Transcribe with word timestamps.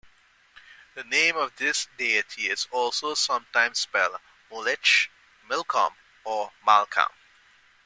The 0.95 1.03
name 1.03 1.37
of 1.37 1.57
this 1.57 1.87
deity 1.95 2.49
is 2.49 2.67
also 2.71 3.13
sometimes 3.13 3.81
spelled 3.81 4.19
Molech, 4.49 5.11
Milcom, 5.47 5.93
or 6.23 6.51
Malcam. 6.65 7.11